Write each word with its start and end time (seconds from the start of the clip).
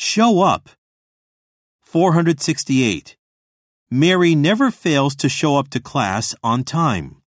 Show 0.00 0.42
up. 0.42 0.70
468. 1.80 3.16
Mary 3.90 4.36
never 4.36 4.70
fails 4.70 5.16
to 5.16 5.28
show 5.28 5.56
up 5.56 5.70
to 5.70 5.80
class 5.80 6.36
on 6.40 6.62
time. 6.62 7.17